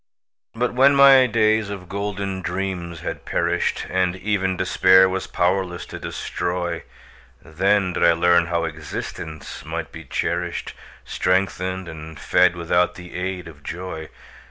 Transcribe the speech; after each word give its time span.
But 0.55 0.73
when 0.73 0.95
my 0.95 1.27
days 1.27 1.69
of 1.69 1.87
golden 1.87 2.41
dreams 2.41 3.01
had 3.01 3.23
perished, 3.23 3.85
And 3.87 4.15
even 4.15 4.57
Despair 4.57 5.07
was 5.07 5.27
powerless 5.27 5.85
to 5.85 5.99
destroy, 5.99 6.81
Then 7.39 7.93
did 7.93 8.03
I 8.03 8.13
learn 8.13 8.47
how 8.47 8.63
existence 8.63 9.63
might 9.63 9.91
be 9.91 10.03
cherished, 10.03 10.73
Strengthened 11.05 11.87
and 11.87 12.19
fed 12.19 12.55
without 12.55 12.95
the 12.95 13.13
aid 13.13 13.47
of 13.47 13.61
joy. 13.61 14.09